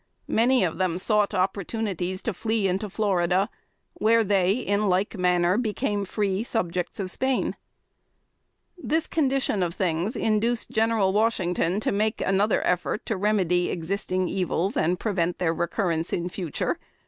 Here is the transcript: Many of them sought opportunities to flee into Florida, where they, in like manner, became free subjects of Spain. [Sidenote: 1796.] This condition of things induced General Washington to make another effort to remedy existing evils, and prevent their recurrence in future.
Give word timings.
Many 0.33 0.63
of 0.63 0.79
them 0.79 0.97
sought 0.97 1.35
opportunities 1.35 2.23
to 2.23 2.33
flee 2.33 2.67
into 2.67 2.89
Florida, 2.89 3.51
where 3.93 4.23
they, 4.23 4.53
in 4.53 4.89
like 4.89 5.15
manner, 5.15 5.59
became 5.59 6.05
free 6.05 6.43
subjects 6.43 6.99
of 6.99 7.11
Spain. 7.11 7.55
[Sidenote: 8.77 8.91
1796.] 9.11 9.55
This 9.55 9.55
condition 9.55 9.61
of 9.61 9.75
things 9.75 10.15
induced 10.15 10.71
General 10.71 11.13
Washington 11.13 11.79
to 11.81 11.91
make 11.91 12.19
another 12.19 12.65
effort 12.65 13.05
to 13.05 13.15
remedy 13.15 13.69
existing 13.69 14.27
evils, 14.27 14.75
and 14.75 14.99
prevent 14.99 15.37
their 15.37 15.53
recurrence 15.53 16.11
in 16.11 16.29
future. 16.29 16.79